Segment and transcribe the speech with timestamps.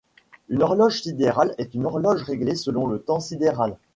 [0.49, 3.77] Une horloge sidérale est une horloge réglée selon le temps sidéral.